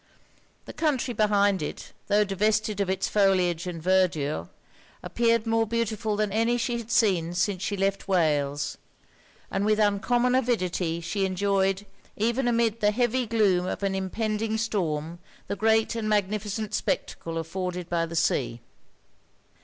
[0.65, 4.49] The country behind it, tho' divested of its foliage and verdure,
[5.03, 8.79] appeared more beautiful than any she had seen since she left Wales;
[9.51, 11.85] and with uncommon avidity she enjoyed,
[12.17, 17.87] even amid the heavy gloom of an impending storm, the great and magnificent spectacle afforded
[17.87, 18.59] by the sea.